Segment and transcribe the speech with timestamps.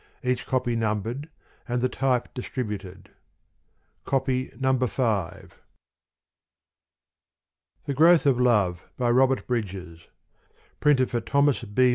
[0.23, 1.29] Each copy numbered,
[1.67, 3.11] and the type distributed.
[4.11, 4.17] No.
[4.17, 4.51] if T
[7.85, 10.07] HE GROWTH OF LOVE BY ROBERT BRIDGES
[10.79, 11.89] PRINTED FOR THOMAS B.